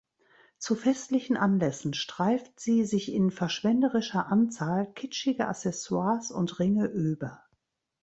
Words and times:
Zu 0.57 0.73
festlichen 0.75 1.37
Anlässen 1.37 1.93
streift 1.93 2.59
sie 2.59 2.85
sich 2.85 3.13
in 3.13 3.29
verschwenderischer 3.29 4.31
Anzahl 4.31 4.91
kitschige 4.91 5.47
Accessoires 5.47 6.31
und 6.31 6.57
Ringe 6.57 6.87
über. 6.87 7.43